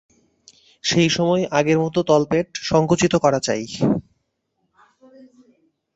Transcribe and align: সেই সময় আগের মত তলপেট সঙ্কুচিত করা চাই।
সেই 0.83 1.09
সময় 1.09 1.43
আগের 1.51 1.77
মত 1.79 1.95
তলপেট 2.09 2.47
সঙ্কুচিত 2.69 3.13
করা 3.15 3.39
চাই। 3.39 3.63